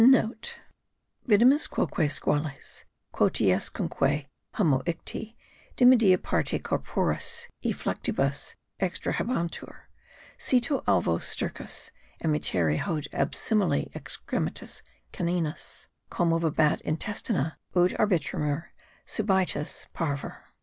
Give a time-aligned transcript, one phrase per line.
[0.01, 5.35] *(* Vidimus quoque squales, quotiescunque, hamo icti,
[5.77, 9.71] dimidia parte corporis e fluctibus extrahebantur,
[10.39, 11.91] cito alvo stercus
[12.25, 14.81] emittere haud absimile excrementis
[15.13, 15.85] caninis.
[16.09, 18.63] Commovebat intestina (ut arbitramur)
[19.05, 20.37] subitus pavor.